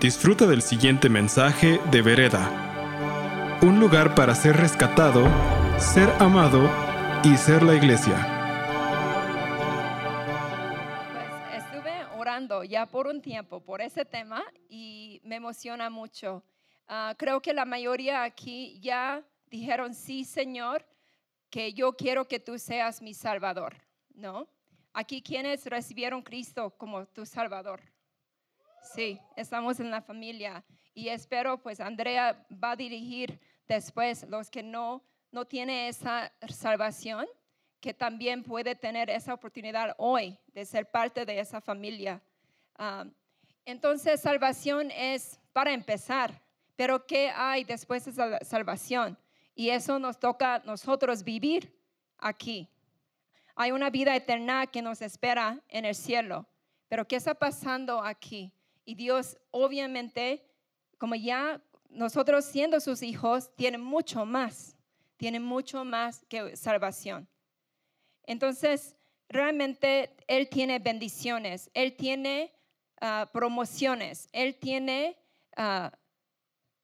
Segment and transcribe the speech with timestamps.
[0.00, 3.60] Disfruta del siguiente mensaje de Vereda.
[3.62, 5.24] Un lugar para ser rescatado,
[5.78, 6.68] ser amado
[7.22, 8.16] y ser la iglesia.
[11.12, 16.44] Pues estuve orando ya por un tiempo por ese tema y me emociona mucho.
[16.88, 20.84] Ah, creo que la mayoría aquí ya dijeron, sí, Señor,
[21.48, 23.76] que yo quiero que tú seas mi Salvador,
[24.12, 24.48] ¿no?
[24.92, 27.93] Aquí quienes recibieron Cristo como tu Salvador.
[28.92, 34.62] Sí, estamos en la familia y espero pues Andrea va a dirigir después los que
[34.62, 35.02] no
[35.34, 37.26] no tiene esa salvación,
[37.80, 42.22] que también puede tener esa oportunidad hoy de ser parte de esa familia.
[42.76, 43.04] Ah,
[43.64, 46.40] entonces, salvación es para empezar,
[46.76, 49.18] pero ¿qué hay después de la salvación?
[49.56, 51.76] Y eso nos toca a nosotros vivir
[52.16, 52.68] aquí.
[53.56, 56.46] Hay una vida eterna que nos espera en el cielo,
[56.88, 58.52] pero ¿qué está pasando aquí?
[58.84, 60.44] Y Dios obviamente,
[60.98, 64.76] como ya nosotros siendo sus hijos, tiene mucho más,
[65.16, 67.28] tiene mucho más que salvación.
[68.24, 68.96] Entonces,
[69.28, 72.52] realmente Él tiene bendiciones, Él tiene
[73.00, 75.16] ah, promociones, Él tiene
[75.56, 75.92] ah,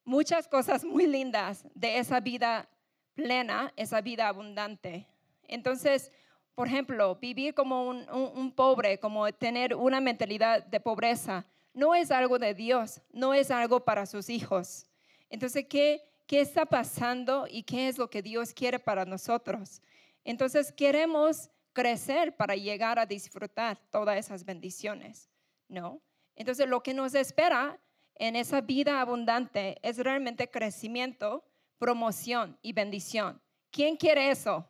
[0.05, 2.69] muchas cosas muy lindas de esa vida
[3.15, 5.07] plena, esa vida abundante.
[5.49, 6.11] Entonces,
[6.55, 12.39] por ejemplo, vivir como un, pobre, como tener una mentalidad de pobreza, no es algo
[12.39, 14.87] de Dios, no es algo para sus hijos.
[15.29, 19.81] Entonces, ¿qué, ¿qué está pasando y qué es lo que Dios quiere para nosotros?
[20.25, 25.31] Entonces, queremos crecer para llegar a disfrutar todas esas bendiciones,
[25.69, 26.01] ¿no?
[26.35, 27.79] Entonces, lo que nos espera
[28.17, 31.45] en esa vida abundante es realmente crecimiento,
[31.79, 33.41] promoción y bendición.
[33.71, 34.67] ¿Quién quiere eso?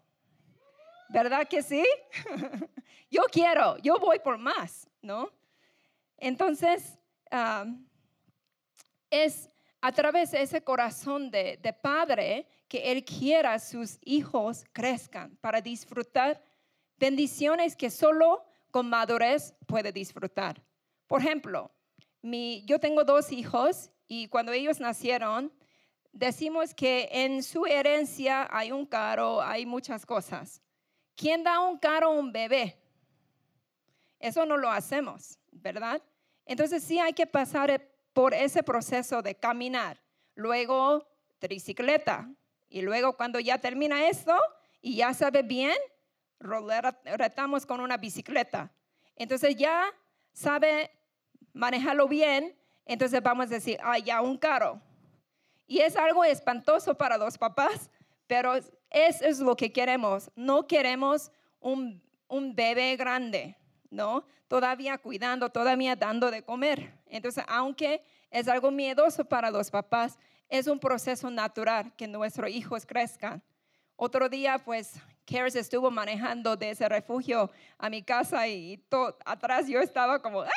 [1.09, 1.85] ¿Verdad que sí?
[3.11, 5.33] yo quiero, yo voy por más, ¿no?
[6.21, 6.99] Entonces,
[9.11, 15.61] es a través de ese corazón de, padre que Él quiera sus hijos crezcan para
[15.61, 16.41] disfrutar
[16.99, 20.63] bendiciones que solo con madurez puede disfrutar.
[21.07, 21.73] Por ejemplo,
[22.23, 25.51] yo tengo dos hijos y cuando ellos nacieron,
[26.13, 30.63] decimos que en su herencia hay un carro, hay muchas cosas.
[31.17, 32.79] ¿Quién da un carro a un bebé?
[34.21, 36.03] Eso no lo hacemos, ¿verdad?
[36.45, 40.01] Entonces sí hay que pasar por ese proceso de caminar,
[40.35, 41.09] luego
[41.39, 42.29] tricicleta
[42.69, 44.37] y luego cuando ya termina esto
[44.83, 45.77] y ya sabe bien,
[46.39, 48.73] retamos con una bicicleta.
[49.17, 49.93] Entonces ya
[50.33, 50.91] sabe
[51.53, 54.81] manejarlo bien, entonces vamos a decir, ah, ya un carro.
[55.67, 57.91] Y es algo espantoso para los papás,
[58.27, 60.31] pero eso es lo que queremos.
[60.35, 63.57] No queremos un, un bebé grande,
[63.91, 64.25] ¿no?
[64.49, 66.93] Todavía cuidando, todavía dando de comer.
[67.07, 70.19] Entonces, aunque es algo miedoso para los papás,
[70.49, 73.43] es un proceso natural que nuestros hijos crezcan.
[73.97, 74.95] Otro día, pues,
[75.27, 80.43] Karis estuvo manejando de ese refugio a mi casa y todo, atrás yo estaba como,
[80.43, 80.51] ¡ah!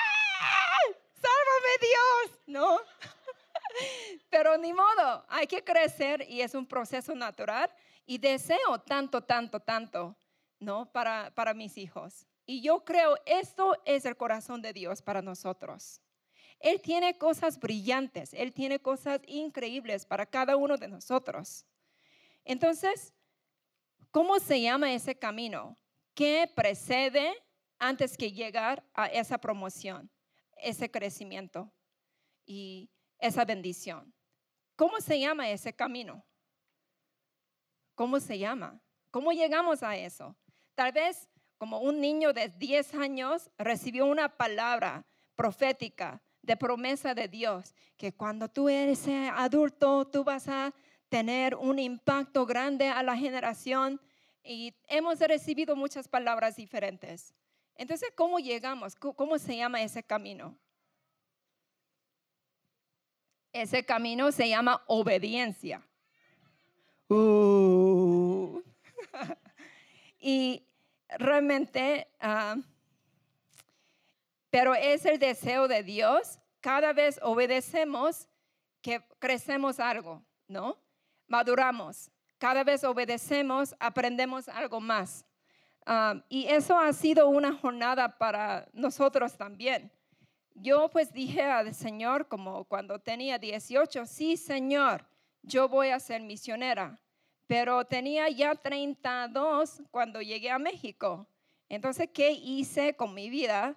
[1.14, 2.80] sálvame Dios, ¿no?
[4.30, 7.70] Pero ni modo, hay que crecer y es un proceso natural
[8.06, 10.16] y deseo tanto, tanto, tanto,
[10.60, 10.92] ¿no?
[10.92, 12.26] Para, para mis hijos.
[12.46, 16.02] Y yo creo, esto es el corazón de Dios para nosotros.
[16.60, 21.66] Él tiene cosas brillantes, Él tiene cosas increíbles para cada uno de nosotros.
[22.46, 23.14] Entonces,
[24.12, 25.78] ¿cómo se llama ese camino?
[26.14, 27.34] ¿Qué precede
[27.80, 30.10] antes que llegar a esa promoción?
[30.64, 31.72] ese crecimiento
[32.46, 32.90] y
[33.20, 34.14] esa bendición.
[34.76, 36.26] ¿Cómo se llama ese camino?
[37.96, 38.82] ¿Cómo se llama?
[39.12, 40.36] ¿Cómo llegamos a eso?
[40.74, 45.06] Tal vez como un niño de 10 años recibió una palabra
[45.36, 50.74] profética de promesa de Dios, que cuando tú eres adulto, tú vas a
[51.10, 54.02] tener un impacto grande a la generación
[54.44, 57.34] y hemos recibido muchas palabras diferentes.
[57.76, 58.96] Entonces, ¿cómo llegamos?
[58.96, 60.58] ¿Cómo se llama ese camino?
[63.54, 65.88] Ese camino se llama obediencia.
[67.08, 68.62] Uh.
[70.20, 70.64] y
[71.18, 72.56] realmente, ah,
[74.50, 76.40] pero es el deseo de Dios.
[76.62, 78.28] Cada vez obedecemos
[78.82, 80.78] que crecemos algo, ¿no?
[81.28, 82.12] Maduramos.
[82.38, 85.26] Cada vez obedecemos, aprendemos algo más
[86.30, 89.92] y eso ha sido una jornada para nosotros también.
[90.56, 95.06] Yo pues dije al Señor como cuando tenía 18, sí Señor,
[95.42, 97.00] yo voy a ser misionera,
[97.48, 101.28] pero tenía ya 32 cuando llegué a México.
[101.70, 103.76] Entonces, ¿qué hice con mi vida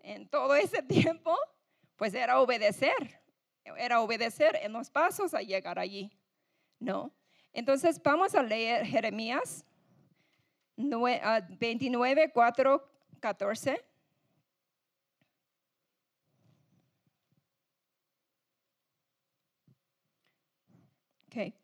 [0.00, 1.36] en todo ese tiempo?
[1.96, 3.20] Pues era obedecer,
[3.76, 6.10] era obedecer en los pasos a llegar allí.
[6.78, 7.10] ¿No?
[7.52, 9.64] Entonces vamos a leer Jeremías
[10.76, 12.90] 29, 4,
[13.20, 13.84] 14.
[21.28, 21.54] Okay.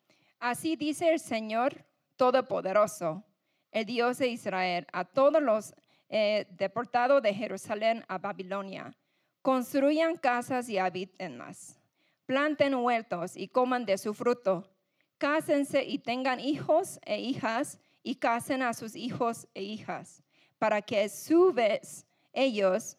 [0.43, 1.85] Así dice el Señor
[2.17, 3.23] Todopoderoso,
[3.71, 5.73] el Dios de Israel, a todos los
[6.09, 8.93] eh, deportados de Jerusalén a Babilonia.
[9.41, 11.79] Construyan casas y habítenlas.
[12.27, 14.69] Planten huertos y coman de su fruto.
[15.17, 20.25] Cásense y tengan hijos e hijas y casen a sus hijos e hijas,
[20.59, 22.99] para que a su vez ellos,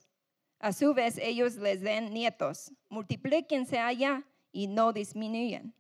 [0.60, 2.72] a su vez ellos les den nietos.
[2.88, 4.24] Multiplíquense allá
[4.54, 5.74] y no disminuyan.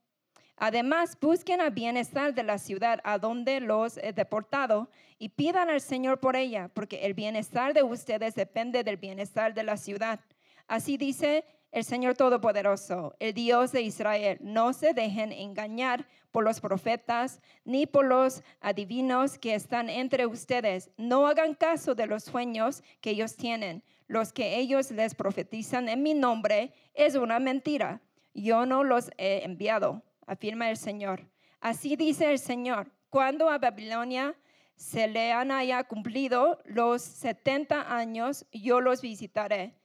[0.57, 5.81] Además, busquen el bienestar de la ciudad a donde los he deportado y pidan al
[5.81, 10.19] Señor por ella, porque el bienestar de ustedes depende del bienestar de la ciudad.
[10.67, 14.37] Así dice el Señor Todopoderoso, el Dios de Israel.
[14.41, 20.91] No se dejen engañar por los profetas ni por los adivinos que están entre ustedes.
[20.97, 23.83] No hagan caso de los sueños que ellos tienen.
[24.07, 28.01] Los que ellos les profetizan en mi nombre es una mentira.
[28.35, 31.27] Yo no los he enviado afirma el Señor.
[31.59, 34.35] Así dice el Señor, cuando a Babilonia
[34.75, 39.75] se le haya cumplido los 70 años, yo los visitaré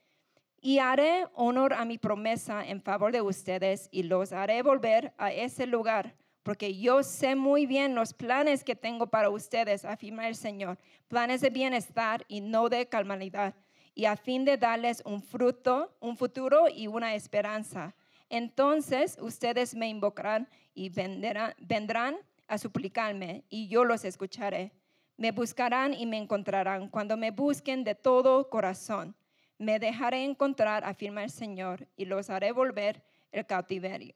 [0.61, 5.31] y haré honor a mi promesa en favor de ustedes y los haré volver a
[5.31, 10.35] ese lugar, porque yo sé muy bien los planes que tengo para ustedes, afirma el
[10.35, 10.77] Señor,
[11.07, 13.53] planes de bienestar y no de calmalidad,
[13.95, 17.95] y a fin de darles un fruto, un futuro y una esperanza.
[18.29, 22.17] Entonces ustedes me invocarán y vendrán,
[22.47, 24.71] a suplicarme y yo los escucharé.
[25.17, 29.15] Me buscarán y me encontrarán cuando me busquen de todo corazón.
[29.59, 34.15] Me dejaré encontrar, afirma el Señor, y los haré volver el cautiverio.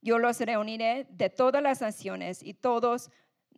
[0.00, 3.10] Yo los reuniré de todas las naciones y todos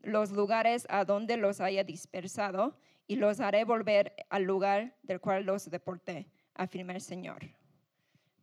[0.03, 2.77] los lugares a donde los haya dispersado,
[3.07, 7.49] y los haré volver al lugar del cual los deporté, afirma el Señor.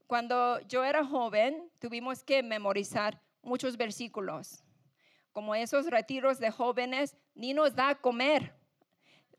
[0.07, 4.63] Cuando yo era joven, tuvimos que memorizar muchos versículos.
[5.31, 8.53] Como esos retiros de jóvenes, ni nos da comer.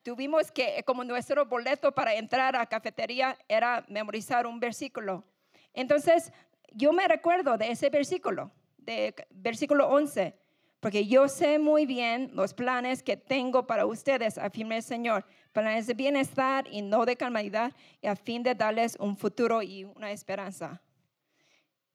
[0.03, 5.25] Tuvimos que, como nuestro boleto para entrar a cafetería era memorizar un versículo.
[5.73, 6.33] Entonces,
[6.73, 10.37] yo me recuerdo de ese versículo, de versículo 11
[10.81, 15.27] porque yo sé muy bien los planes que tengo para ustedes, afirma el Señor,
[15.63, 17.73] planes de bienestar y no de calmadidad,
[18.03, 20.83] y a fin de darles un futuro y una esperanza.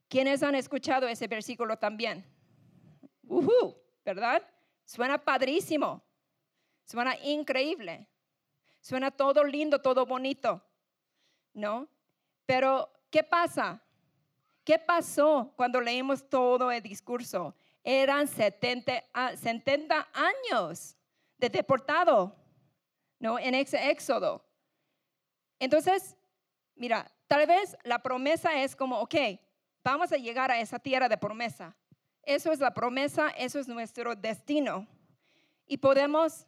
[0.10, 2.26] ¿Quiénes han escuchado ese versículo también?
[3.28, 3.72] Uh
[4.04, 4.42] ¿Verdad?
[4.84, 6.02] Suena padrísimo,
[6.86, 8.08] suena increíble,
[8.82, 10.60] suena todo lindo, todo bonito,
[11.54, 11.88] ¿no?
[12.48, 13.80] Pero, ¿qué pasa?
[14.64, 17.56] ¿Qué pasó cuando leímos todo el discurso?
[17.84, 19.04] eran 70,
[19.36, 20.96] 70 años
[21.38, 22.36] de deportado,
[23.22, 23.38] ¿no?
[23.38, 24.44] En ese éxodo.
[25.60, 26.18] Entonces,
[26.76, 29.16] mira, tal vez la promesa es como, ok,
[29.84, 31.78] vamos a llegar a esa tierra de promesa.
[32.24, 34.88] Eso es la promesa, eso es nuestro destino.
[35.68, 36.48] Y podemos,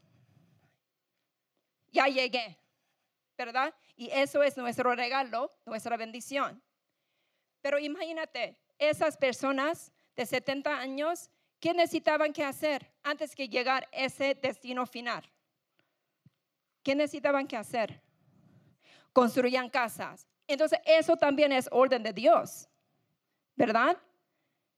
[1.91, 2.57] ya llegué,
[3.37, 3.73] ¿verdad?
[3.95, 6.61] Y eso es nuestro regalo, nuestra bendición.
[7.61, 14.05] Pero imagínate, esas personas de 70 años, ¿qué necesitaban que hacer antes que llegar a
[14.05, 15.32] ese destino final?
[16.83, 18.01] ¿Qué necesitaban que hacer?
[19.13, 20.27] Construían casas.
[20.47, 22.67] Entonces, eso también es orden de Dios,
[23.55, 23.97] ¿verdad?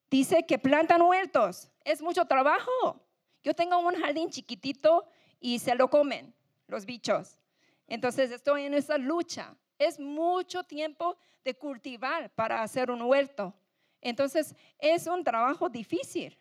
[0.09, 1.71] Dice que plantan huertos.
[1.83, 3.01] Es mucho trabajo.
[3.43, 5.07] Yo tengo un jardín chiquitito
[5.39, 6.33] y se lo comen
[6.67, 7.41] los bichos.
[7.87, 9.55] Entonces, estoy en esa lucha.
[9.77, 13.53] Es mucho tiempo de cultivar para hacer un huerto.
[14.01, 16.37] Entonces, es un trabajo difícil.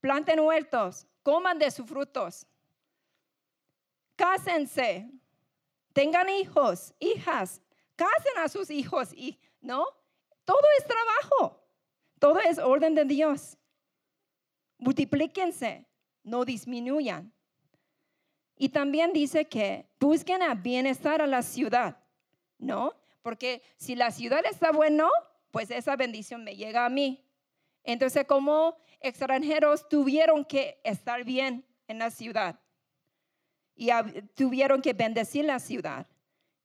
[0.00, 2.46] Planten huertos, coman de sus frutos.
[4.16, 5.10] Cásense,
[5.92, 7.60] tengan hijos, hijas,
[7.96, 9.86] casen a sus hijos y no,
[10.44, 11.60] todo es trabajo.
[12.18, 13.58] Todo es orden de Dios.
[14.78, 15.86] Multiplíquense,
[16.22, 17.32] no disminuyan.
[18.56, 21.98] Y también dice que busquen a bienestar a la ciudad,
[22.58, 22.94] ¿no?
[23.22, 25.10] Porque si la ciudad está bueno,
[25.50, 27.26] pues esa bendición me llega a mí.
[27.82, 32.58] Entonces, como extranjeros tuvieron que estar bien en la ciudad
[33.74, 33.90] y
[34.34, 36.06] tuvieron que bendecir la ciudad.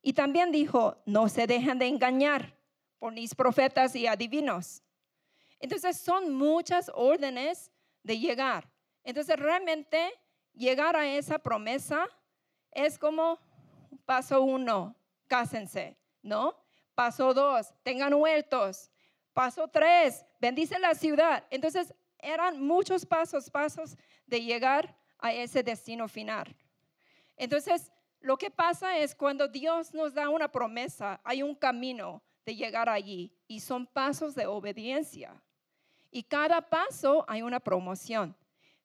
[0.02, 2.56] Y también dijo, no se dejen de engañar
[3.00, 4.82] por mis profetas y adivinos.
[5.60, 7.72] Entonces, son muchas órdenes
[8.04, 8.70] de llegar.
[9.04, 10.14] Entonces, realmente
[10.54, 12.08] llegar a esa promesa
[12.72, 13.40] es como
[14.06, 14.96] paso uno,
[15.28, 16.56] cásense, ¿no?
[16.96, 18.92] Paso dos, tengan huertos,
[19.40, 21.46] Paso tres, bendice la ciudad.
[21.50, 26.54] Entonces eran muchos pasos, pasos de llegar a ese destino final.
[27.40, 32.54] Entonces, lo que pasa es cuando Dios nos da una promesa, hay un camino de
[32.54, 35.42] llegar allí y son pasos de obediencia.
[36.12, 38.36] Y cada paso hay una promoción,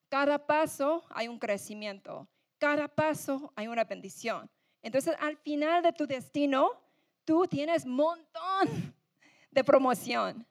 [0.08, 4.49] cada paso hay un crecimiento, cada paso hay una bendición.
[4.82, 6.70] Entonces, al final de tu destino,
[7.25, 8.94] tú tienes montón
[9.50, 10.46] de promoción.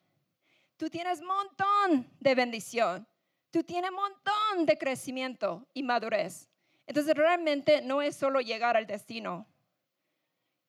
[0.76, 3.08] Tú tienes montón de bendición.
[3.50, 6.50] Tú tienes montón de crecimiento y madurez.
[6.86, 9.48] Entonces realmente no es solo llegar al destino.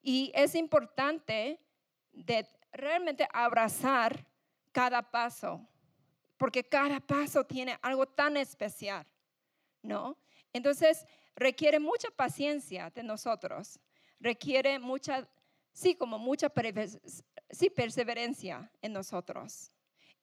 [0.02, 1.60] Y es importante
[2.72, 4.26] realmente abrazar
[4.70, 5.66] cada paso,
[6.36, 9.06] porque cada paso tiene algo tan especial,
[9.82, 10.18] ¿no?
[10.52, 13.80] Entonces requiere mucha paciencia de nosotros,
[14.20, 15.28] requiere mucha,
[15.72, 16.52] sí, como mucha
[17.50, 19.70] sí, perseverancia en nosotros.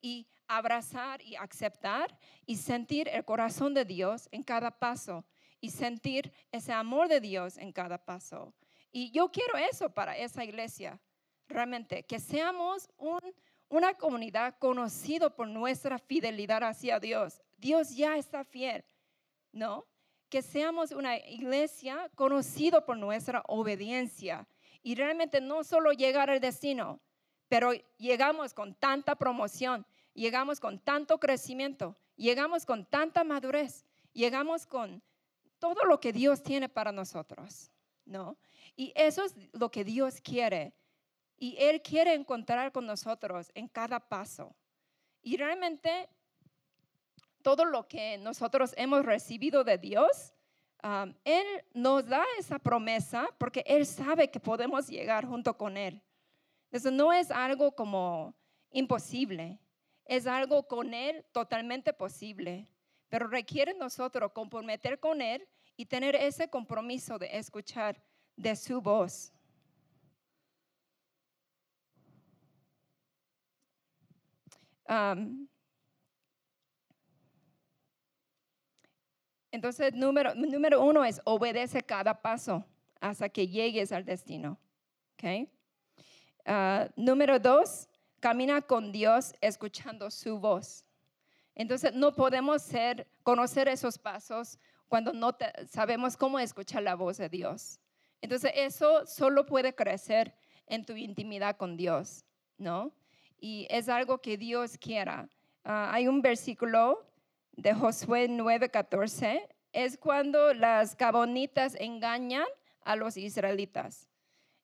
[0.00, 5.24] Y abrazar y aceptar y sentir el corazón de Dios en cada paso
[5.62, 8.52] y sentir ese amor de Dios en cada paso.
[8.90, 11.00] Y yo quiero eso para esa iglesia,
[11.48, 12.90] realmente, que seamos
[13.68, 17.40] una comunidad conocido por nuestra fidelidad hacia Dios.
[17.56, 18.84] Dios ya está fiel,
[19.52, 19.86] ¿no?
[20.28, 24.46] Que seamos una iglesia conocido por nuestra obediencia
[24.82, 27.00] y realmente no solo llegar al destino,
[27.48, 35.02] pero llegamos con tanta promoción, llegamos con tanto crecimiento, llegamos con tanta madurez, llegamos con
[35.62, 37.70] todo lo que Dios tiene para nosotros,
[38.04, 38.36] ¿no?
[38.74, 40.74] Y eso es lo que Dios quiere.
[41.38, 44.56] Y Él quiere encontrar con nosotros en cada paso.
[45.22, 46.08] Y realmente
[47.42, 50.34] todo lo que nosotros hemos recibido de Dios,
[50.82, 56.02] um, Él nos da esa promesa porque Él sabe que podemos llegar junto con Él.
[56.72, 58.34] Eso no es algo como
[58.72, 59.60] imposible
[60.06, 62.68] es algo con Él totalmente posible,
[63.12, 68.02] pero requiere nosotros comprometer con Él y tener ese compromiso de escuchar
[68.36, 69.30] de su voz.
[79.50, 82.64] entonces, número, número uno es obedece cada paso
[82.98, 84.58] hasta que llegues al destino.
[85.14, 85.50] Okay?
[86.46, 87.88] Ah, número dos,
[88.20, 90.86] camina con Dios escuchando su voz.
[91.54, 92.66] Entonces no podemos
[93.22, 95.36] conocer esos pasos cuando no
[95.70, 97.80] sabemos cómo escuchar la voz de Dios.
[98.20, 100.34] Entonces eso solo puede crecer
[100.66, 102.24] en tu intimidad con Dios,
[102.56, 102.92] ¿no?
[103.38, 105.28] Y es algo que Dios quiera.
[105.64, 107.04] Ah, hay un versículo
[107.52, 112.46] de Josué 9:14, es cuando las cabonitas engañan
[112.82, 114.08] a los israelitas.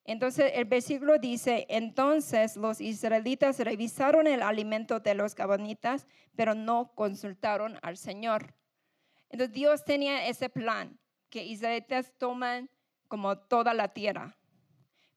[0.08, 6.94] Entonces el versículo dice, entonces los israelitas revisaron el alimento de los cabanitas, pero no
[6.94, 8.54] consultaron al Señor.
[9.28, 10.98] Entonces Dios tenía ese plan,
[11.28, 12.70] que israelitas toman
[13.06, 14.38] como toda la tierra.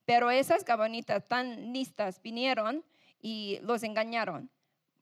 [0.03, 2.83] Pero esas cabanitas tan listas vinieron
[3.21, 4.51] y los engañaron.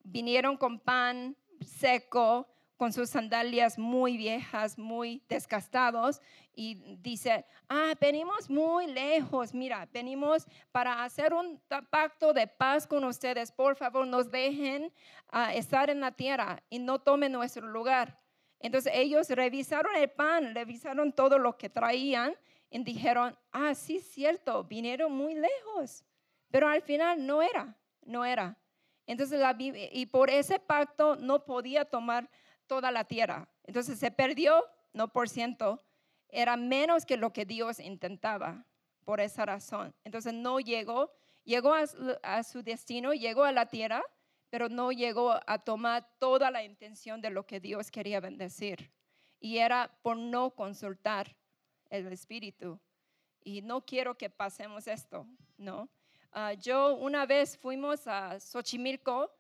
[0.04, 2.48] Vinieron con pan seco,
[2.80, 6.22] con sus sandalias muy viejas, muy desgastados,
[6.56, 13.04] y dice, ah, venimos muy lejos, mira, venimos para hacer un pacto de paz con
[13.04, 14.94] ustedes, por favor, nos dejen
[15.28, 18.18] ah, estar en la tierra y no tomen nuestro lugar.
[18.62, 22.34] Entonces ellos revisaron el pan, revisaron todo lo que traían
[22.70, 26.06] y dijeron, ah, sí, cierto, vinieron muy lejos,
[26.50, 28.58] pero al final no era, no era.
[29.06, 32.30] Entonces, la, y por ese pacto no podía tomar
[32.70, 33.50] toda la tierra.
[33.66, 35.84] Entonces se perdió, no por ciento,
[36.30, 38.66] era menos que lo que Dios intentaba
[39.04, 39.94] por esa razón.
[40.06, 41.12] Entonces no llegó,
[41.44, 44.04] llegó a, su destino, llegó a la tierra,
[44.52, 48.92] pero no llegó a tomar toda la intención de lo que Dios quería bendecir.
[49.40, 51.36] Y era por no consultar
[51.90, 52.80] el Espíritu.
[53.44, 55.26] Y no quiero que pasemos esto,
[55.58, 55.90] ¿no?
[56.32, 59.32] Ah, yo una vez fuimos a Xochimilco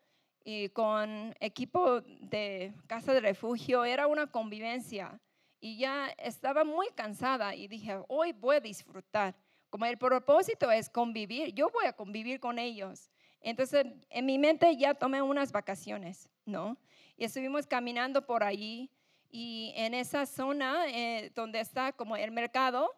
[0.43, 5.19] y con equipo de casa de refugio, era una convivencia
[5.59, 9.35] y ya estaba muy cansada y dije, hoy voy a disfrutar.
[9.69, 13.11] Como el propósito es convivir, yo voy a convivir con ellos.
[13.41, 16.77] Entonces, en mi mente ya tomé unas vacaciones, ¿no?
[17.15, 18.89] Y estuvimos caminando por allí
[19.29, 22.91] y en esa zona eh, donde está como el mercado,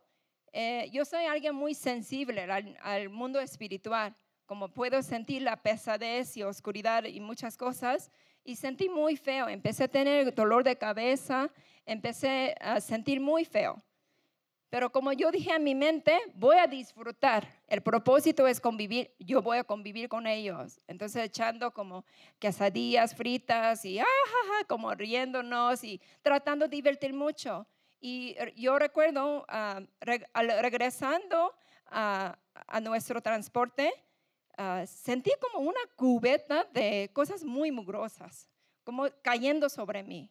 [0.53, 2.43] eh, yo soy alguien muy sensible
[2.81, 4.15] al mundo espiritual
[4.51, 8.11] como puedo sentir la pesadez y oscuridad y muchas cosas,
[8.43, 9.47] y sentí muy feo.
[9.47, 11.49] Empecé a tener dolor de cabeza,
[11.85, 13.81] empecé a sentir muy feo.
[14.69, 17.47] Pero como yo dije en mi mente, voy a disfrutar.
[17.65, 19.15] El propósito es convivir.
[19.19, 20.81] Yo voy a convivir con ellos.
[20.85, 22.03] Entonces echando como
[22.37, 24.05] quesadillas fritas y ah,
[24.67, 27.65] como riéndonos y tratando de divertir mucho.
[28.01, 31.53] Y yo recuerdo ah, regresando
[31.91, 32.37] a,
[32.81, 33.93] nuestro transporte,
[34.61, 38.47] ah, sentí como una cubeta de cosas muy mugrosas,
[38.83, 40.29] como cayendo sobre mí.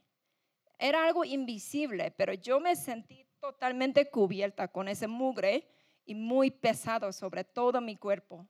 [0.78, 5.66] Era algo invisible, pero yo me sentí totalmente cubierta con ese mugre
[6.04, 8.46] y muy pesado sobre todo mi cuerpo.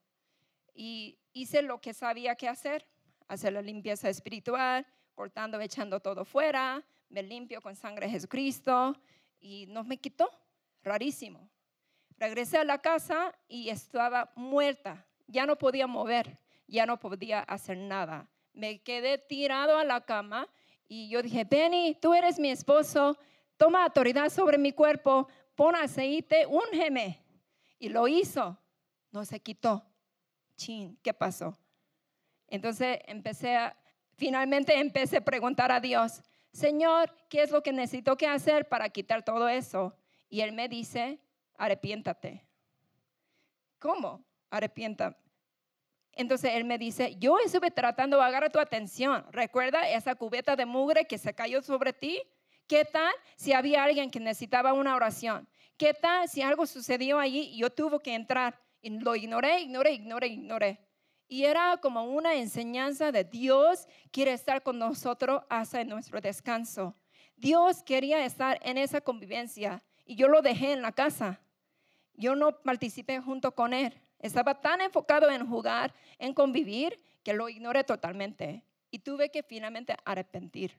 [0.74, 2.86] Y hice lo que sabía que hacer,
[3.28, 8.96] hacer la limpieza espiritual, cortando, echando todo fuera, me limpio con sangre de Jesucristo
[9.40, 10.30] y no me quitó,
[10.82, 11.50] rarísimo.
[12.16, 17.78] Regresé a la casa y estaba muerta, ya no podía mover, ya no podía hacer
[17.78, 18.28] nada.
[18.52, 20.48] Me quedé tirado a la cama
[20.88, 23.16] y yo dije, Benny, tú eres mi esposo,
[23.56, 27.24] toma autoridad sobre mi cuerpo, pon aceite, úngeme.
[27.78, 28.58] Y lo hizo,
[29.12, 29.86] no se quitó.
[30.56, 31.56] Chin, ¿qué pasó?
[32.48, 33.76] Entonces empecé a,
[34.16, 36.22] finalmente empecé a preguntar a Dios,
[36.52, 39.96] Señor, ¿qué es lo que necesito que hacer para quitar todo eso?
[40.28, 41.20] Y Él me dice,
[41.56, 42.44] arrepiéntate.
[43.78, 44.24] ¿Cómo?
[44.50, 45.16] Arrepienta.
[46.12, 49.24] Entonces Él me dice, yo estuve tratando de agarrar tu atención.
[49.30, 52.20] ¿Recuerda esa cubeta de mugre que se cayó sobre ti?
[52.66, 55.48] ¿Qué tal si había alguien que necesitaba una oración?
[55.76, 58.60] ¿Qué tal si algo sucedió allí y yo tuve que entrar?
[58.82, 60.80] Y lo ignoré, ignoré, ignoré, ignoré.
[61.26, 66.96] Y era como una enseñanza de Dios quiere estar con nosotros hasta nuestro descanso.
[67.36, 71.40] Dios quería estar en esa convivencia y yo lo dejé en la casa.
[72.14, 73.94] Yo no participé junto con él.
[74.20, 78.62] Estaba tan enfocado en jugar, en convivir, que lo ignoré totalmente.
[78.90, 80.78] Y tuve que finalmente arrepentir.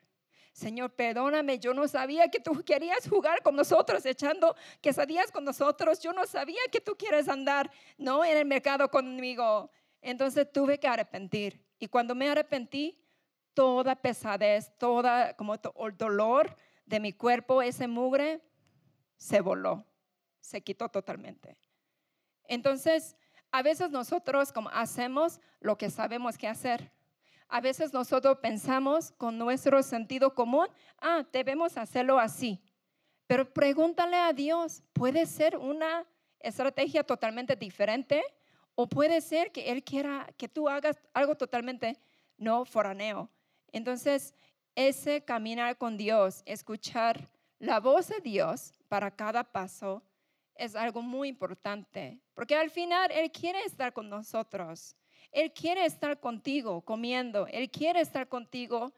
[0.54, 6.00] Señor, perdóname, yo no sabía que tú querías jugar con nosotros, echando quesadillas con nosotros.
[6.00, 9.72] Yo no sabía que tú quieres andar, no, en el mercado conmigo.
[10.02, 11.64] Entonces tuve que arrepentir.
[11.80, 13.02] Y cuando me arrepentí,
[13.54, 18.42] toda pesadez, toda como el dolor de mi cuerpo, ese mugre,
[19.16, 19.86] se voló,
[20.40, 21.58] se quitó totalmente.
[22.46, 23.16] Entonces,
[23.51, 26.92] a veces nosotros como hacemos lo que sabemos que hacer.
[27.50, 30.68] A veces nosotros pensamos con nuestro sentido común,
[31.00, 32.61] ah, debemos hacerlo así.
[33.27, 36.05] Pero pregúntale a Dios, ¿puede ser una
[36.40, 38.24] estrategia totalmente diferente?
[38.75, 41.98] ¿O puede ser que Él quiera que tú hagas algo totalmente
[42.37, 43.29] no foraneo?
[43.74, 44.33] Entonces,
[44.75, 50.01] ese caminar con Dios, escuchar la voz de Dios para cada paso,
[50.62, 54.96] es algo muy importante, porque al final Él quiere estar con nosotros.
[55.32, 57.48] Él quiere estar contigo comiendo.
[57.48, 58.94] Él quiere estar contigo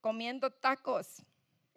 [0.00, 1.22] comiendo tacos.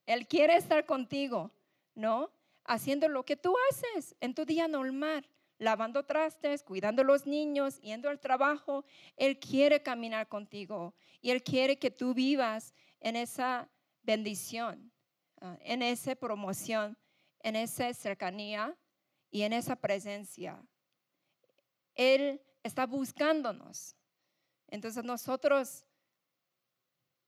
[0.07, 1.51] Él quiere estar contigo,
[1.93, 2.31] ¿no?
[2.63, 5.27] Haciendo lo que tú haces en tu día normal,
[5.59, 8.85] lavando trastes, cuidando a los niños, yendo al trabajo.
[9.17, 13.69] Él quiere caminar contigo y Él quiere que tú vivas en esa
[14.01, 14.91] bendición,
[15.41, 16.97] ah, en esa promoción,
[17.43, 18.75] en esa cercanía
[19.31, 20.61] y en esa presencia.
[21.95, 23.95] Él está buscándonos.
[24.67, 25.85] Entonces nosotros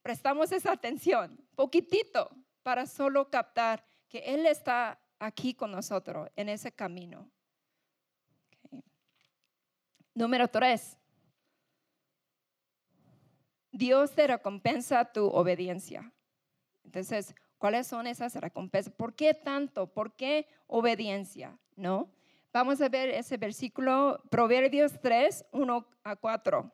[0.01, 2.29] prestamos esa atención, poquitito,
[2.61, 7.29] para solo captar que Él está aquí con nosotros en ese camino.
[10.13, 10.97] Número tres.
[13.71, 16.13] Dios te recompensa tu obediencia.
[16.83, 18.93] Entonces, ¿cuáles son esas recompensas?
[18.93, 19.91] ¿Por qué tanto?
[19.91, 21.57] ¿Por qué obediencia?
[21.75, 22.09] ¿No?
[22.51, 26.71] Vamos a ver ese versículo, Proverbios 3, 1 a 4.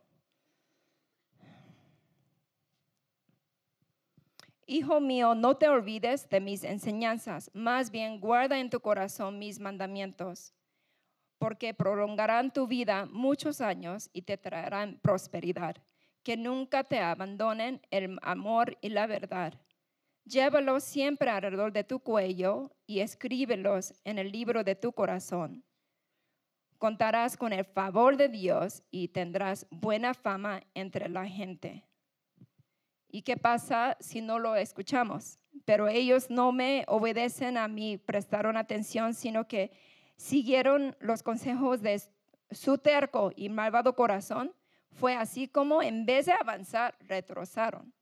[4.71, 9.59] Hijo mío, no te olvides de mis enseñanzas, más bien guarda en tu corazón mis
[9.59, 10.53] mandamientos,
[11.39, 15.77] porque prolongarán tu vida muchos años y te traerán prosperidad.
[16.21, 19.53] Que nunca te abandonen el amor y la verdad.
[20.29, 25.63] Llévalos siempre alrededor de tu cuello y escríbelos en el libro de tu corazón
[26.79, 31.85] contarás con el favor de Dios y tendrás buena fama entre la gente.
[33.09, 35.39] ¿Y qué pasa si no lo escuchamos?
[35.65, 39.71] Pero ellos no me obedecen a mí, prestaron atención, sino que
[40.15, 42.01] siguieron los consejos de
[42.51, 44.53] su terco y malvado corazón.
[44.91, 47.93] Fue así como en vez de avanzar, retrosaron.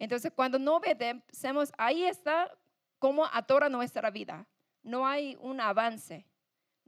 [0.00, 2.52] Entonces, cuando no obedecemos, ahí está
[2.98, 4.48] como atora nuestra vida.
[4.82, 6.26] No hay un avance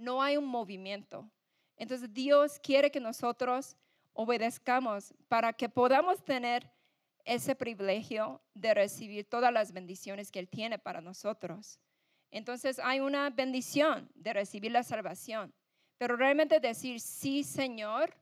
[0.03, 1.31] no hay un movimiento.
[1.77, 3.77] Entonces Dios quiere que nosotros
[4.13, 6.71] obedezcamos para que podamos tener
[7.25, 11.79] ese privilegio de recibir todas las bendiciones que Él tiene para nosotros.
[12.31, 15.55] Entonces hay una bendición de recibir la salvación.
[15.99, 18.13] Pero realmente decir sí, Señor,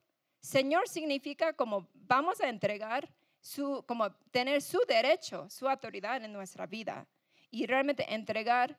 [0.41, 3.09] Señor significa como vamos a entregar
[3.41, 7.07] su, como tener su derecho, su autoridad en nuestra vida
[7.51, 8.79] y realmente entregar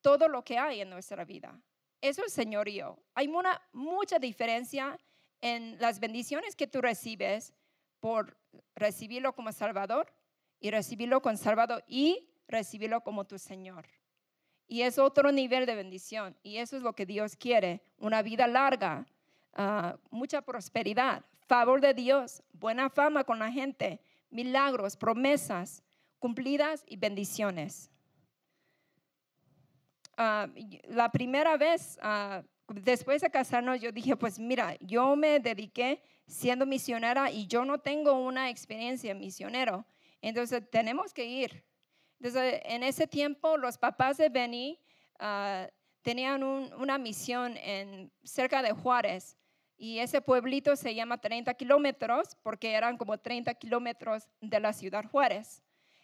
[0.00, 1.60] todo lo que hay en nuestra vida.
[2.00, 2.98] Eso es señorío.
[3.14, 4.98] Hay una, mucha diferencia
[5.40, 7.52] en las bendiciones que tú recibes
[8.00, 8.36] por
[8.74, 10.12] recibirlo como Salvador
[10.60, 13.86] y recibirlo con Salvador y recibirlo como tu Señor.
[14.68, 16.36] Y es otro nivel de bendición.
[16.42, 17.82] Y eso es lo que Dios quiere.
[17.96, 19.06] Una vida larga,
[19.54, 25.82] ah, mucha prosperidad, favor de Dios, buena fama con la gente, milagros, promesas
[26.18, 27.90] cumplidas y bendiciones.
[30.16, 30.48] Ah,
[30.88, 36.66] la primera vez, ah, después de casarnos, yo dije, pues mira, yo me dediqué siendo
[36.66, 39.86] misionera y yo no tengo una experiencia misionero.
[40.20, 41.64] Entonces tenemos que ir.
[42.20, 44.78] Entonces, en ese tiempo, los papás de Benny
[45.18, 45.66] ah,
[46.02, 49.38] tenían una misión en, cerca de Juárez.
[49.80, 55.04] Y ese pueblito se llama 30 kilómetros porque eran como 30 kilómetros de la ciudad
[55.04, 55.62] Juárez.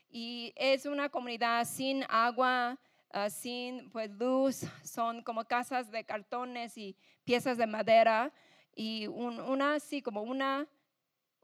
[0.09, 2.79] Y es una comunidad sin agua,
[3.11, 8.33] ah, sin pues, luz, son como casas de cartones y piezas de madera
[8.77, 10.69] y una así como una,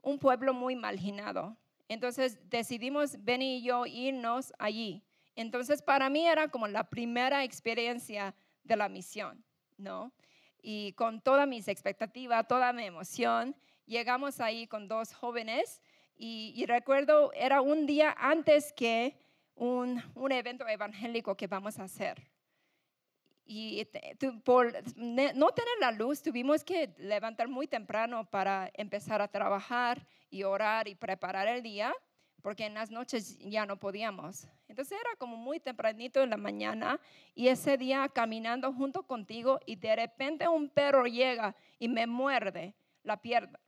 [0.01, 1.57] un pueblo muy marginado.
[1.89, 5.03] Entonces decidimos Benny y yo irnos allí.
[5.35, 9.43] Entonces para mí era como la primera experiencia de la misión,
[9.75, 10.13] ¿no?
[10.61, 15.81] Y con todas mis expectativas, toda mi emoción, llegamos ahí con dos jóvenes
[16.15, 19.17] y, recuerdo, era un día antes que
[19.55, 22.31] un, un evento evangélico que vamos a hacer
[23.53, 23.85] y
[24.45, 30.43] por no tener la luz tuvimos que levantar muy temprano para empezar a trabajar y
[30.43, 31.93] orar y preparar el día,
[32.41, 34.47] porque en las noches ya no podíamos.
[34.71, 36.99] Entonces era como muy tempranito en la mañana
[37.35, 42.73] y ese día caminando junto contigo y de repente un perro llega y me muerde
[43.03, 43.59] la pierna.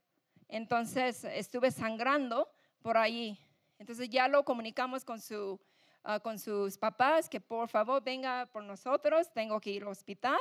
[0.47, 2.49] Entonces estuve sangrando
[2.81, 3.37] por ahí.
[3.77, 5.59] Entonces ya lo comunicamos con su
[6.05, 10.39] Ah, con sus papás que por favor venga por nosotros, tengo que ir al hospital.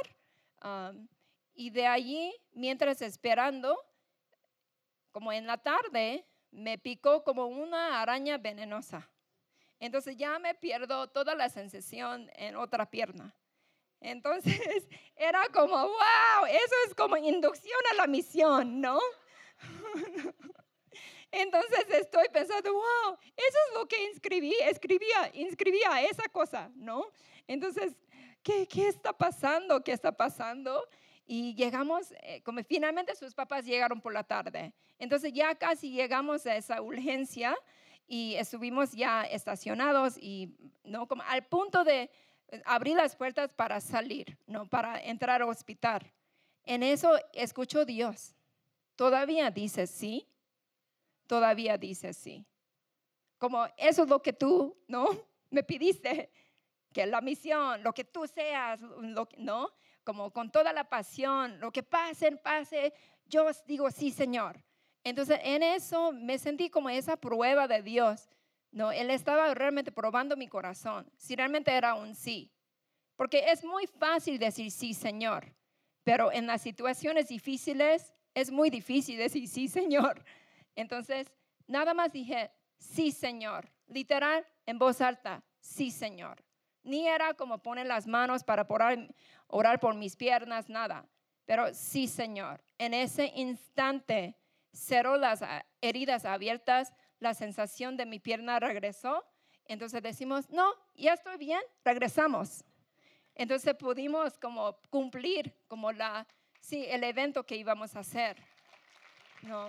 [1.55, 3.79] y de allí, mientras esperando,
[5.13, 9.09] como en la tarde, me picó como una araña venenosa.
[9.83, 13.35] Entonces ya me pierdo toda la sensación en otra pierna.
[14.01, 14.55] Entonces
[15.17, 19.01] era como, wow, eso es como inducción a la misión, ¿no?
[21.33, 27.05] Entonces estoy pensando, wow, eso es lo que inscribí, escribía, inscribía esa cosa, ¿no?
[27.49, 27.97] Entonces,
[28.45, 29.83] ¿qué, qué está pasando?
[29.83, 30.87] ¿Qué está pasando?
[31.27, 34.73] Y llegamos, eh, como finalmente sus papás llegaron por la tarde.
[35.01, 37.57] Entonces ya casi llegamos a esa urgencia
[38.07, 41.07] y estuvimos ya estacionados y, ¿no?
[41.07, 42.11] Como al punto de
[42.65, 44.69] abrir las puertas para salir, ¿no?
[44.69, 46.13] Para entrar al hospital.
[46.65, 48.35] En eso escucho Dios.
[48.97, 50.29] Todavía dice, sí,
[51.27, 52.45] todavía dice sí.
[53.39, 55.07] Como eso es lo que tú, ¿no?
[55.51, 56.31] Me pidiste,
[56.93, 58.81] que la misión, lo que tú seas,
[59.39, 59.71] ¿no?
[60.05, 62.93] Como con toda la pasión, lo que pase, pase,
[63.27, 64.63] yo digo sí, Señor.
[65.05, 68.29] Entonces, en eso me sentí como esa prueba de Dios.
[68.71, 72.51] No, Él estaba realmente probando mi corazón, si realmente era un sí.
[73.17, 75.55] Porque es muy fácil decir sí, Señor,
[76.05, 80.25] pero en las situaciones difíciles es muy difícil decir sí, Señor.
[80.75, 81.33] Entonces,
[81.67, 83.71] nada más dije, sí, Señor.
[83.87, 86.43] Literal, en voz alta, sí, Señor.
[86.83, 89.15] Ni era como poner las manos para orar,
[89.47, 91.07] orar por mis piernas, nada.
[91.45, 92.65] Pero sí, Señor.
[92.79, 94.37] En ese instante
[94.73, 95.43] cerró las
[95.81, 99.25] heridas abiertas, la sensación de mi pierna regresó.
[99.67, 102.65] Entonces decimos, no, ya estoy bien, regresamos.
[103.35, 106.27] Entonces pudimos como cumplir como la,
[106.61, 108.37] sí, el evento que íbamos a hacer.
[109.43, 109.67] ¿no?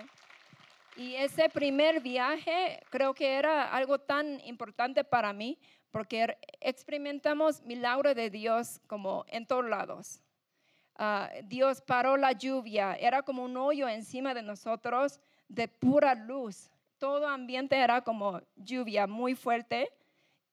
[0.96, 5.58] Y ese primer viaje creo que era algo tan importante para mí
[5.90, 10.20] porque er, experimentamos milagro de Dios como en todos lados.
[10.96, 16.70] Ah, Dios paró la lluvia, era como un hoyo encima de nosotros de pura luz.
[16.98, 19.90] Todo ambiente era como lluvia muy fuerte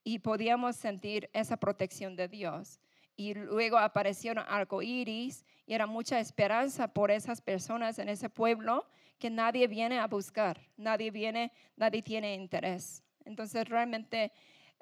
[0.04, 2.80] y podíamos sentir esa protección de Dios.
[3.16, 8.88] Y luego aparecieron arcoíris y era mucha esperanza por esas personas en ese pueblo
[9.20, 13.04] que nadie viene a buscar, nadie viene, nadie tiene interés.
[13.26, 14.32] Entonces realmente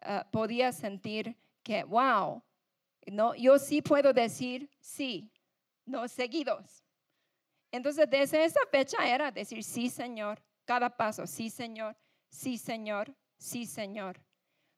[0.02, 2.42] ah, podía sentir que, wow,
[3.08, 5.30] no, yo sí puedo decir sí,
[5.90, 6.84] no seguidos.
[7.72, 11.96] Entonces desde esa fecha era decir sí, Señor, cada paso, sí, Señor,
[12.30, 14.20] sí, Señor, sí, Señor.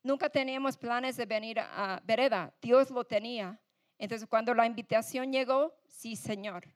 [0.03, 3.61] Nunca teníamos planes de venir a Vereda, Dios lo tenía.
[3.97, 6.67] Entonces cuando la invitación llegó, sí, Señor.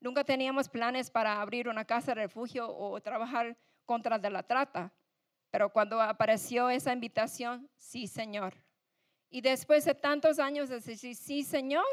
[0.00, 4.92] Nunca teníamos planes para abrir una casa de refugio o trabajar contra la trata.
[5.50, 8.54] Pero cuando apareció esa invitación, sí, Señor.
[9.30, 11.86] Y después de tantos años de decir, sí, Señor,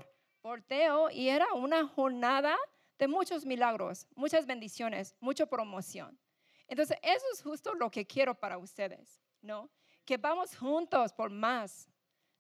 [0.46, 2.56] porteo y era una jornada
[3.00, 6.20] de muchos milagros, muchas bendiciones, mucha promoción.
[6.68, 9.72] Entonces, eso es justo lo que quiero para ustedes, ¿no?
[10.06, 11.90] Que vamos juntos por más,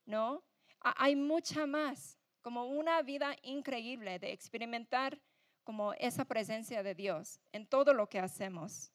[0.06, 0.44] ¿no?
[0.82, 5.20] Hay mucha más, como una vida increíble de experimentar
[5.63, 8.91] como esa presencia de Dios en todo lo que hacemos.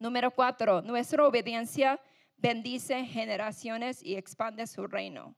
[0.00, 2.00] Número cuatro, nuestra obediencia
[2.36, 5.36] bendice generaciones y expande su reino.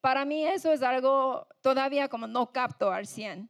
[0.00, 3.48] Para mí eso es algo todavía como no capto al 100.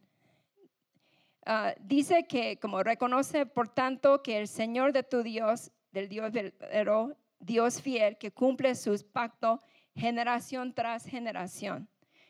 [1.45, 6.31] Ah, dice que como reconoce por tanto que el Señor de tu Dios, del Dios
[6.31, 9.59] verdadero, Dios fiel, que cumple sus pactos
[9.95, 11.89] generación tras generación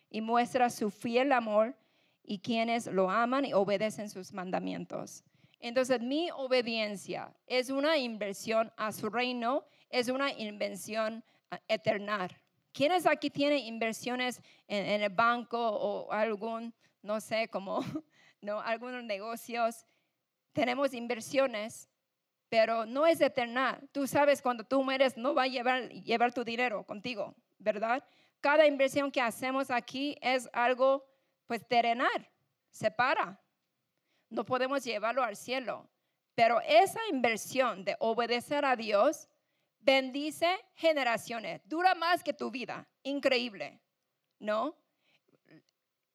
[0.10, 1.76] y muestra su fiel amor
[2.24, 5.24] y quienes lo aman y obedecen sus mandamientos.
[5.60, 12.28] Entonces mi obediencia es una inversión a su reino, es una inversión ah, eterna.
[12.72, 17.80] ¿Quiénes aquí tienen inversiones en, el banco o algún, no sé, como,
[18.42, 19.86] no, algunos negocios?
[20.54, 21.90] Tenemos inversiones,
[22.50, 23.82] pero no es eterna.
[23.92, 28.04] Tú sabes, cuando tú mueres, no va a llevar, llevar tu dinero contigo, ¿verdad?
[28.40, 31.06] Cada inversión que hacemos aquí es algo,
[31.48, 32.30] pues, terrenal,
[32.70, 33.42] se para
[34.32, 35.88] no podemos llevarlo al cielo.
[36.34, 39.28] Pero esa inversión de obedecer a Dios
[39.82, 43.82] bendice generaciones, dura más que tu vida, increíble,
[44.40, 44.76] ¿no?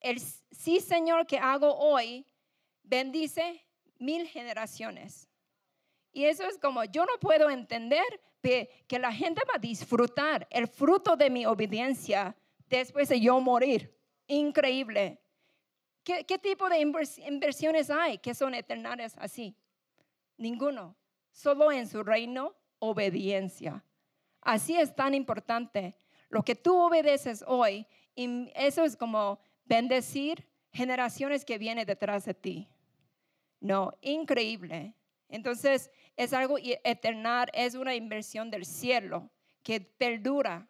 [0.01, 2.27] El sí, Señor, que hago hoy,
[2.83, 3.65] bendice
[3.99, 5.29] mil generaciones.
[6.13, 8.07] Y eso es como, yo no puedo entender
[8.41, 12.37] que la gente va a disfrutar el fruto de mi obediencia
[12.69, 13.93] después de yo morir.
[14.29, 15.21] Increíble.
[16.07, 19.57] ¿Qué, tipo de inversiones hay que son eternales así?
[20.37, 20.97] Ninguno.
[21.33, 23.85] Solo en su reino, obediencia.
[24.41, 25.97] Así es tan importante.
[26.29, 32.69] Lo que tú obedeces hoy, eso es como bendecir generaciones que vienen detrás de ti.
[33.61, 34.95] No, increíble.
[35.29, 39.31] Entonces, es algo eternal, es una inversión del cielo
[39.63, 40.69] que perdura.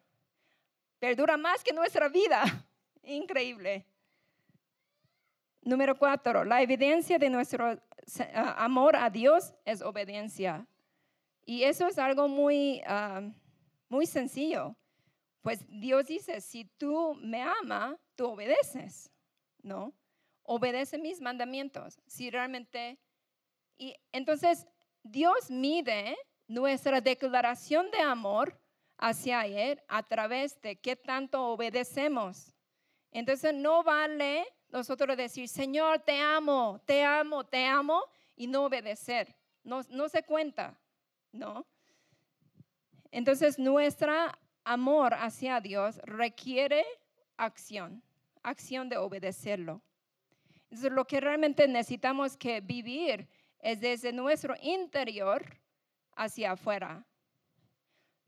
[0.98, 2.42] Perdura más que nuestra vida.
[3.02, 3.86] Increíble.
[5.62, 7.78] Número cuatro, la evidencia de nuestro
[8.56, 10.66] amor a Dios es obediencia.
[11.46, 13.22] Y eso es algo muy, ah,
[13.88, 14.76] muy sencillo.
[15.40, 19.12] Pues Dios dice, si tú me amas, tú obedeces,
[19.62, 19.94] ¿no?
[20.42, 21.98] Obedece mis mandamientos.
[22.06, 22.98] Si realmente...
[23.78, 24.66] Y entonces
[25.04, 26.16] Dios mide
[26.48, 28.60] nuestra declaración de amor
[28.98, 32.52] hacia Él a través de qué tanto obedecemos.
[33.12, 38.02] Entonces no vale nosotros decir, Señor, te amo, te amo, te amo,
[38.34, 39.34] y no obedecer.
[39.62, 40.78] No, no se cuenta,
[41.36, 41.66] ¿no?
[43.10, 44.12] Entonces, nuestro
[44.64, 46.84] amor hacia Dios requiere
[47.36, 48.02] acción,
[48.42, 49.82] acción de obedecerlo.
[50.64, 53.28] Entonces, lo que realmente necesitamos que vivir
[53.60, 55.44] es desde nuestro interior
[56.16, 57.06] hacia afuera.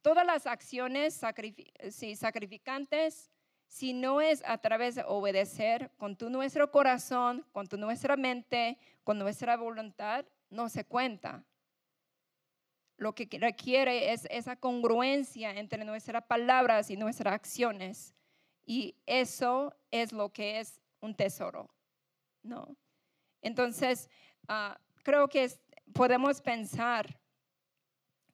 [0.03, 3.31] Todas las acciones sacrificantes
[3.69, 8.79] si no es a través de obedecer con tu nuestro corazón, con tu nuestra mente,
[9.05, 11.45] con nuestra voluntad, no se cuenta.
[12.99, 18.13] Lo que requiere es esa congruencia entre nuestras palabras y nuestras acciones.
[18.67, 21.71] Y eso es lo que es un tesoro,
[22.43, 22.77] ¿no?
[23.41, 24.11] Entonces,
[24.49, 25.49] ah, creo que
[25.95, 27.19] podemos pensar,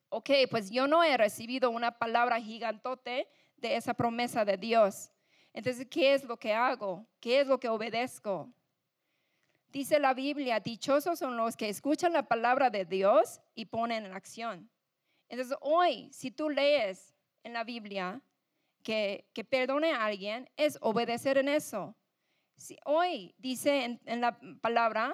[0.09, 5.11] ok, pues yo no he recibido una palabra gigantote de esa promesa de Dios.
[5.53, 7.07] Entonces, ¿qué es lo que hago?
[7.20, 8.53] ¿Qué es lo que obedezco?
[9.74, 14.12] Dice la Biblia, dichosos son los que escuchan la palabra de Dios y ponen en
[14.12, 14.70] acción.
[15.28, 18.22] Entonces, hoy, si tú lees en la Biblia
[18.84, 21.96] que, que perdone a alguien, es obedecer en eso.
[22.84, 25.12] Hoy dice en, en la palabra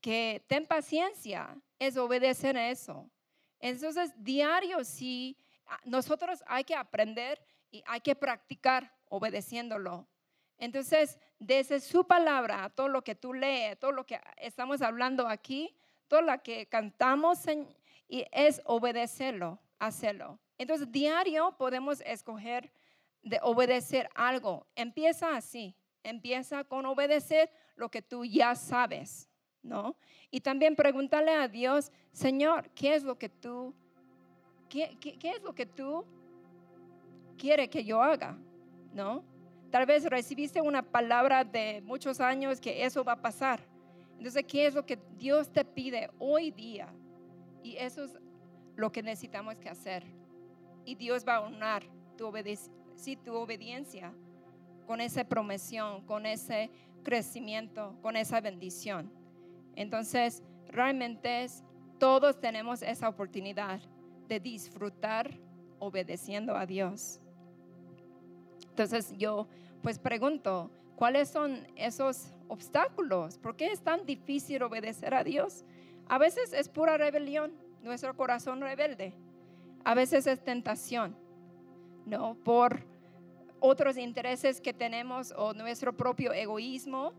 [0.00, 3.10] que ten paciencia, es obedecer en eso.
[3.58, 5.36] Entonces, diario, sí,
[5.84, 10.06] nosotros hay que aprender y hay que practicar obedeciéndolo.
[10.58, 15.76] Entonces, desde su palabra, todo lo que tú lees, todo lo que estamos hablando aquí,
[16.08, 17.44] todo lo que cantamos
[18.08, 20.38] y es obedecerlo, hacerlo.
[20.58, 22.72] Entonces, diario podemos escoger
[23.22, 24.66] de obedecer algo.
[24.74, 29.28] Empieza así, empieza con obedecer lo que tú ya sabes,
[29.62, 29.96] ¿no?
[30.30, 33.74] Y también pregúntale a Dios, Señor, ¿qué es lo que tú,
[34.68, 36.06] qué, qué, qué es lo que tú
[37.36, 38.38] quiere que yo haga,
[38.94, 39.35] ¿no?
[39.76, 43.60] Tal vez recibiste una palabra de muchos años que eso va a pasar.
[44.16, 46.88] Entonces, ¿qué es lo que Dios te pide hoy día?
[47.62, 48.16] Y eso es
[48.74, 50.02] lo que necesitamos que hacer.
[50.86, 51.82] Y Dios va a honrar
[52.16, 52.32] tu,
[53.22, 54.14] tu obediencia
[54.86, 56.70] con esa promesión, con ese
[57.02, 59.12] crecimiento, con esa bendición.
[59.74, 61.48] Entonces, realmente
[61.98, 63.82] todos tenemos esa oportunidad
[64.26, 65.38] de disfrutar
[65.78, 67.20] obedeciendo a Dios.
[68.76, 69.48] Entonces yo
[69.82, 73.38] pues pregunto, ¿cuáles son esos obstáculos?
[73.38, 75.64] ¿Por qué es tan difícil obedecer a Dios?
[76.08, 79.14] A veces es pura rebelión, nuestro corazón rebelde.
[79.84, 81.16] A veces es tentación,
[82.06, 82.34] ¿no?
[82.42, 82.84] Por
[83.60, 87.12] otros intereses que tenemos o nuestro propio egoísmo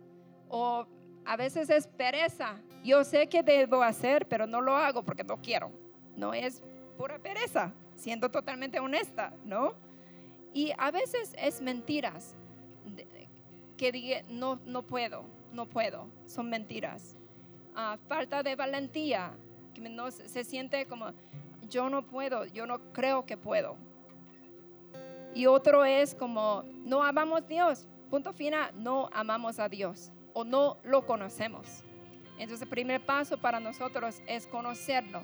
[0.50, 0.86] o
[1.26, 2.62] a veces es pereza.
[2.84, 5.72] Yo sé que debo hacer, pero no lo hago porque no quiero.
[6.16, 6.64] No es
[6.98, 9.74] pura pereza, siendo totalmente honesta, ¿no?
[10.54, 12.36] Y a veces es mentiras
[13.78, 17.16] que diga, no, no puedo, no puedo, son mentiras.
[17.76, 19.32] Ah, falta de valentía,
[19.74, 21.14] que no, se siente como,
[21.70, 23.78] yo no puedo, yo no creo que puedo.
[25.36, 30.44] Y otro es como, no amamos a Dios, punto final, no amamos a Dios o
[30.44, 31.84] no lo conocemos.
[32.40, 35.22] Entonces el primer paso para nosotros es conocerlo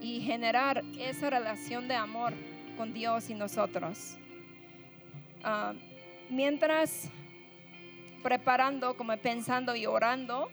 [0.00, 2.32] y generar esa relación de amor
[2.76, 4.16] con Dios y nosotros.
[5.44, 5.74] Ah,
[6.30, 7.10] mientras
[8.22, 10.48] preparando, como pensando y orando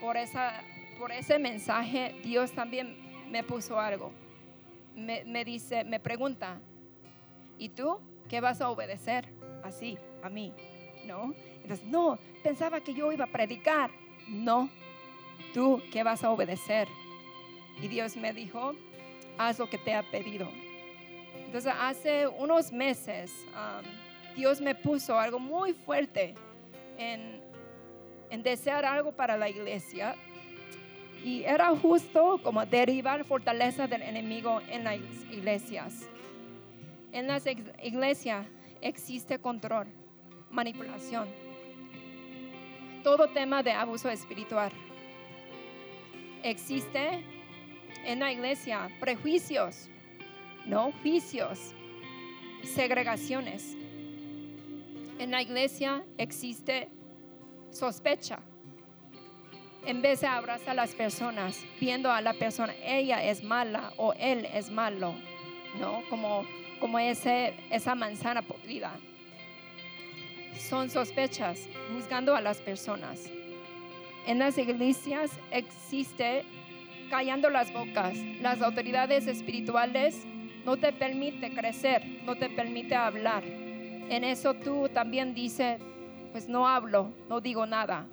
[0.00, 0.62] por, esa,
[0.98, 2.96] por ese mensaje, Dios también
[3.30, 4.12] me puso algo.
[4.94, 6.58] Me, me dice, me pregunta,
[7.58, 9.28] ¿y tú qué vas a obedecer
[9.62, 10.52] así a mí?
[11.06, 11.34] ¿No?
[11.62, 13.90] Entonces, no, pensaba que yo iba a predicar.
[14.28, 14.68] No,
[15.54, 16.88] tú qué vas a obedecer.
[17.80, 18.74] Y Dios me dijo,
[19.38, 20.48] haz lo que te ha pedido.
[21.46, 23.32] Entonces, hace unos meses,
[24.34, 26.34] Dios me puso algo muy fuerte
[27.02, 30.14] en, desear algo para la iglesia.
[31.24, 34.96] Y era justo como derribar fortaleza del enemigo en las
[35.30, 36.08] iglesias.
[37.12, 37.44] En las
[37.82, 38.46] iglesias
[38.80, 39.86] existe control,
[40.50, 41.28] manipulación,
[43.04, 44.72] todo tema de abuso espiritual.
[46.42, 47.22] Existe
[48.04, 49.88] en la iglesia prejuicios,
[50.66, 51.74] no juicios,
[52.64, 53.76] segregaciones,
[55.22, 56.88] en la iglesia existe
[57.70, 58.40] sospecha.
[59.86, 64.12] En vez de abrazar a las personas, viendo a la persona, ella es mala o
[64.14, 65.14] él es malo,
[65.78, 66.02] ¿no?
[66.10, 66.44] Como,
[66.80, 68.92] como ese, esa manzana podrida.
[70.58, 73.28] Son sospechas, juzgando a las personas.
[74.26, 76.44] En las iglesias existe
[77.10, 78.16] callando las bocas.
[78.40, 80.24] Las autoridades espirituales
[80.64, 83.61] no te permiten crecer, no te permite hablar
[84.12, 85.80] en eso tú también dices,
[86.32, 88.06] pues no hablo, no digo nada.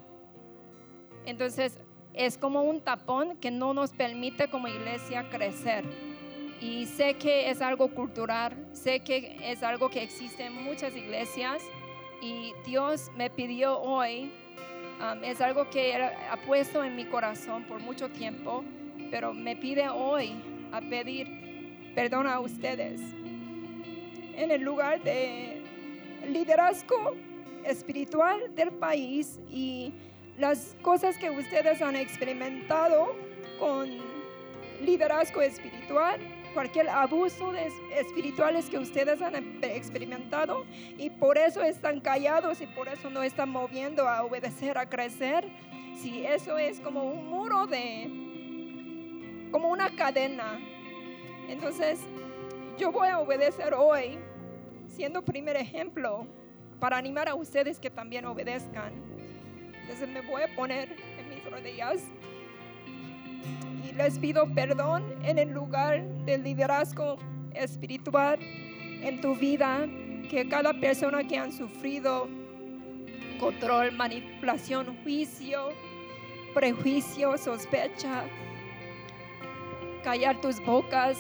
[1.26, 1.78] Entonces
[2.14, 5.84] es como un tapón que no nos permite como iglesia crecer.
[6.62, 11.62] Y sé que es algo cultural, sé que es algo que existe en muchas iglesias
[12.22, 14.32] y Dios me pidió hoy,
[15.02, 18.64] um, es algo que ha puesto en mi corazón por mucho tiempo,
[19.12, 20.34] pero me pide hoy
[20.72, 23.02] a pedir perdón a ustedes
[24.40, 25.59] en el lugar de
[26.34, 27.16] liderazgo
[27.66, 29.94] espiritual del país y
[30.38, 33.16] las cosas que ustedes han experimentado
[33.60, 33.90] con
[34.82, 36.20] liderazgo espiritual,
[36.54, 40.66] cualquier abuso de espirituales que ustedes han experimentado
[40.98, 45.46] y por eso están callados y por eso no están moviendo a obedecer, a crecer.
[46.02, 48.10] Si eso es como un muro de,
[49.52, 50.60] como una cadena.
[51.50, 52.00] Entonces,
[52.78, 54.18] yo voy a obedecer hoy
[55.00, 56.28] siendo primer ejemplo
[56.78, 58.92] para animar a ustedes que también obedezcan.
[59.82, 62.04] Entonces me voy a poner en mis rodillas
[63.88, 67.18] y les pido perdón en el lugar del liderazgo
[67.54, 69.88] espiritual en tu vida,
[70.30, 72.28] que cada persona que han sufrido
[73.40, 75.70] control, manipulación, juicio,
[76.54, 78.26] prejuicio, sospecha,
[80.04, 81.18] callar tus bocas,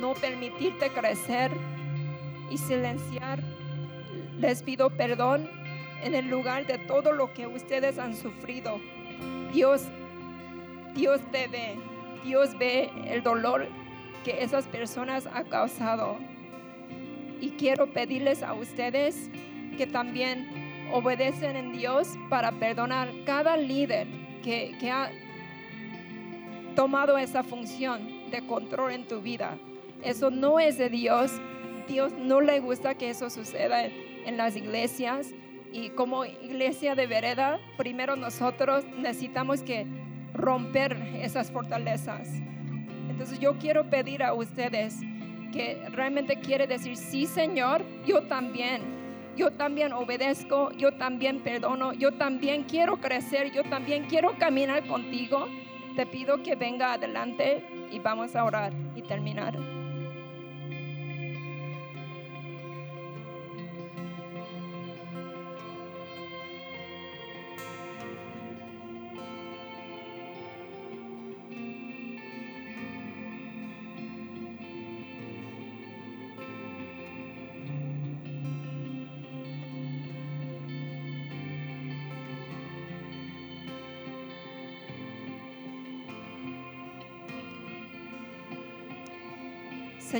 [0.00, 1.52] no permitirte crecer
[2.50, 3.40] y silenciar.
[4.38, 5.48] Les pido perdón
[6.02, 8.80] en el lugar de todo lo que ustedes han sufrido.
[9.52, 9.82] Dios,
[10.94, 11.76] Dios te ve,
[12.24, 13.68] Dios ve el dolor
[14.24, 16.18] que esas personas han causado.
[17.40, 19.30] Y quiero pedirles a ustedes
[19.76, 24.06] que también obedecen en Dios para perdonar cada líder
[24.42, 25.10] que, que ha
[26.74, 29.56] tomado esa función de control en tu vida.
[30.02, 31.32] Eso no es de Dios
[31.90, 35.34] Dios no le gusta que eso suceda en, las iglesias.
[35.72, 39.86] Y como iglesia de vereda, primero nosotros necesitamos que
[40.32, 42.28] romper esas fortalezas.
[43.08, 45.00] Entonces yo quiero pedir a ustedes
[45.52, 48.82] que realmente quiere decir, sí Señor, yo también,
[49.36, 55.48] yo también obedezco, yo también perdono, yo también quiero crecer, yo también quiero caminar contigo.
[55.96, 59.79] Te pido que venga adelante y vamos a orar y terminar.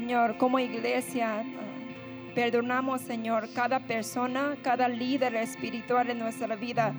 [0.00, 6.94] Señor, como iglesia, ah, perdonamos, Señor, cada persona, cada líder espiritual en nuestra vida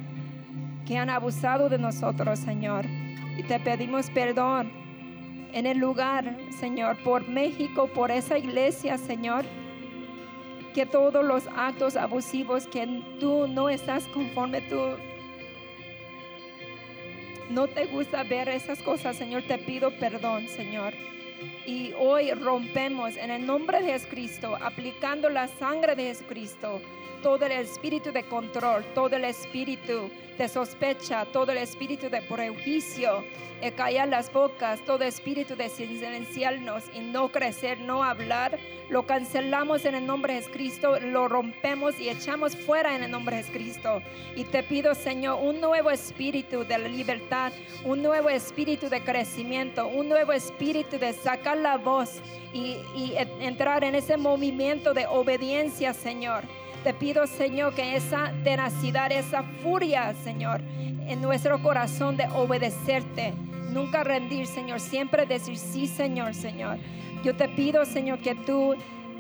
[0.86, 2.86] que han abusado de nosotros, Señor.
[3.36, 4.72] Y te pedimos perdón
[5.52, 9.46] en el lugar, Señor, por México, por esa iglesia, Señor.
[10.76, 12.86] Que todos los actos abusivos que
[13.20, 14.80] tú no estás conforme, tú
[17.50, 20.94] no te gusta ver esas cosas, Señor, te pido perdón, Señor.
[21.66, 26.82] Y hoy rompemos en el nombre de Jesucristo, aplicando la sangre de Jesucristo,
[27.22, 33.24] todo el espíritu de control, todo el espíritu de sospecha, todo el espíritu de prejuicio,
[33.62, 38.58] de callar las bocas, todo espíritu de silenciarnos y no crecer, no hablar,
[38.90, 43.38] lo cancelamos en el nombre de Jesucristo, lo rompemos y echamos fuera en el nombre
[43.38, 44.02] de Jesucristo.
[44.36, 47.54] Y te pido, Señor, un nuevo espíritu de libertad,
[47.86, 52.20] un nuevo espíritu de crecimiento, un nuevo espíritu de sacar la voz
[52.54, 56.46] y, y entrar en ese movimiento de obediencia, Señor.
[56.84, 60.62] Te pido, Señor, que esa tenacidad, esa furia, Señor,
[61.08, 63.34] en nuestro corazón de obedecerte,
[63.70, 66.78] nunca rendir, Señor, siempre decir sí, Señor, Señor.
[67.24, 68.76] Yo te pido, Señor, que tú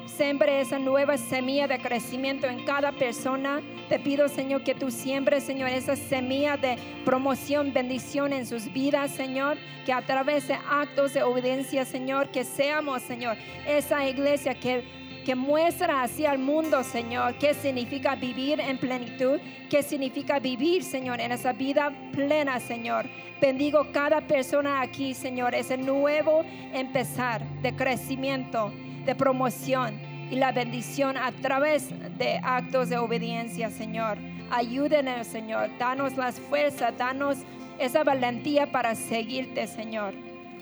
[0.07, 3.61] siembre esa nueva semilla de crecimiento en cada persona.
[3.89, 9.11] Te pido, Señor, que tú siembres, Señor, esa semilla de promoción, bendición en sus vidas,
[9.11, 9.57] Señor.
[9.85, 13.37] Que a través de actos de obediencia, Señor, que seamos, Señor,
[13.67, 14.83] esa iglesia que
[15.25, 21.19] que muestra hacia el mundo, Señor, qué significa vivir en plenitud, qué significa vivir, Señor,
[21.21, 23.05] en esa vida plena, Señor.
[23.39, 26.43] Bendigo cada persona aquí, Señor, ese nuevo
[26.73, 28.71] empezar de crecimiento,
[29.05, 29.99] de promoción
[30.29, 34.17] y la bendición a través de actos de obediencia, Señor.
[34.49, 37.37] Ayúdenos, Señor, danos las fuerzas, danos
[37.79, 40.13] esa valentía para seguirte, Señor.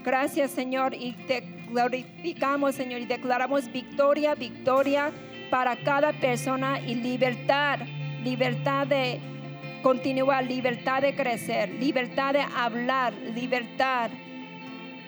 [0.04, 5.12] Gracias, Señor, y te glorificamos, Señor, y declaramos victoria, victoria
[5.50, 7.80] para cada persona y libertad,
[8.24, 9.20] libertad de
[9.82, 14.10] continuar, libertad de crecer, libertad de hablar, libertad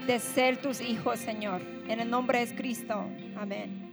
[0.08, 1.62] de ser tus hijos, Señor.
[1.88, 3.06] En el nombre de Cristo.
[3.38, 3.90] Amén.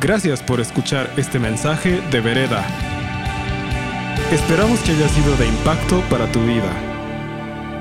[0.00, 2.64] Gracias por escuchar este mensaje de Vereda.
[4.30, 6.95] Esperamos que haya sido de impacto para tu vida.